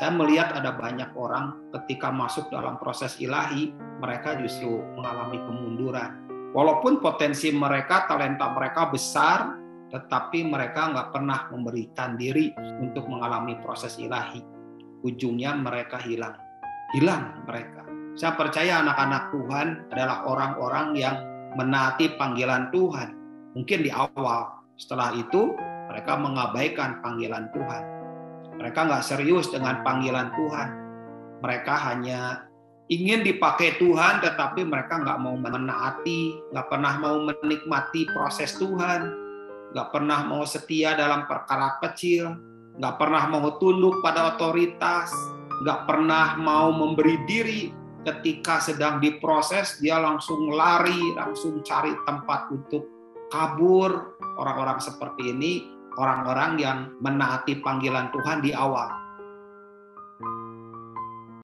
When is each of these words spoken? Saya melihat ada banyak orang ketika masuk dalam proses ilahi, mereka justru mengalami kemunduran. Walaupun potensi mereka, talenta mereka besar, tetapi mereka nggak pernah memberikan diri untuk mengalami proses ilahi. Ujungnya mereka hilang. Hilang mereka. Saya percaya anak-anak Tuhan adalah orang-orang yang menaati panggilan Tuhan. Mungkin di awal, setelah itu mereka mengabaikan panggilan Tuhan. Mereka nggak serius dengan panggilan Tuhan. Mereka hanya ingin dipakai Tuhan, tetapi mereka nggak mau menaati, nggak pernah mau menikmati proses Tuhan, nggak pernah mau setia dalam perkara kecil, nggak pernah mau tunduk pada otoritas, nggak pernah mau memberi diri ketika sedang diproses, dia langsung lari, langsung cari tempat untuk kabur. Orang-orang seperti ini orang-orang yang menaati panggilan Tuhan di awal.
Saya 0.00 0.16
melihat 0.16 0.56
ada 0.56 0.72
banyak 0.80 1.12
orang 1.12 1.68
ketika 1.76 2.08
masuk 2.08 2.48
dalam 2.48 2.80
proses 2.80 3.20
ilahi, 3.20 3.68
mereka 4.00 4.32
justru 4.40 4.80
mengalami 4.96 5.36
kemunduran. 5.44 6.24
Walaupun 6.56 7.04
potensi 7.04 7.52
mereka, 7.52 8.08
talenta 8.08 8.48
mereka 8.48 8.88
besar, 8.88 9.60
tetapi 9.92 10.48
mereka 10.48 10.88
nggak 10.96 11.12
pernah 11.12 11.52
memberikan 11.52 12.16
diri 12.16 12.48
untuk 12.80 13.12
mengalami 13.12 13.60
proses 13.60 14.00
ilahi. 14.00 14.40
Ujungnya 15.04 15.52
mereka 15.60 16.00
hilang. 16.00 16.40
Hilang 16.96 17.44
mereka. 17.44 17.84
Saya 18.16 18.40
percaya 18.40 18.80
anak-anak 18.80 19.36
Tuhan 19.36 19.66
adalah 19.92 20.24
orang-orang 20.24 20.96
yang 20.96 21.16
menaati 21.60 22.16
panggilan 22.16 22.72
Tuhan. 22.72 23.12
Mungkin 23.52 23.84
di 23.84 23.92
awal, 23.92 24.64
setelah 24.80 25.12
itu 25.12 25.52
mereka 25.92 26.16
mengabaikan 26.16 27.04
panggilan 27.04 27.52
Tuhan. 27.52 27.99
Mereka 28.60 28.76
nggak 28.86 29.06
serius 29.08 29.48
dengan 29.48 29.80
panggilan 29.80 30.36
Tuhan. 30.36 30.68
Mereka 31.40 31.74
hanya 31.88 32.44
ingin 32.92 33.24
dipakai 33.24 33.80
Tuhan, 33.80 34.20
tetapi 34.20 34.68
mereka 34.68 35.00
nggak 35.00 35.16
mau 35.16 35.32
menaati, 35.32 36.52
nggak 36.52 36.68
pernah 36.68 37.00
mau 37.00 37.16
menikmati 37.24 38.04
proses 38.12 38.52
Tuhan, 38.60 39.08
nggak 39.72 39.88
pernah 39.88 40.28
mau 40.28 40.44
setia 40.44 40.92
dalam 40.92 41.24
perkara 41.24 41.80
kecil, 41.80 42.36
nggak 42.76 43.00
pernah 43.00 43.32
mau 43.32 43.56
tunduk 43.56 44.04
pada 44.04 44.36
otoritas, 44.36 45.08
nggak 45.64 45.88
pernah 45.88 46.36
mau 46.36 46.68
memberi 46.68 47.16
diri 47.24 47.72
ketika 48.04 48.60
sedang 48.60 49.00
diproses, 49.00 49.80
dia 49.80 49.96
langsung 49.96 50.52
lari, 50.52 51.16
langsung 51.16 51.64
cari 51.64 51.96
tempat 52.04 52.52
untuk 52.52 52.84
kabur. 53.32 54.20
Orang-orang 54.40 54.80
seperti 54.80 55.32
ini 55.36 55.79
orang-orang 55.98 56.60
yang 56.60 56.78
menaati 57.02 57.58
panggilan 57.64 58.12
Tuhan 58.14 58.44
di 58.44 58.54
awal. 58.54 59.09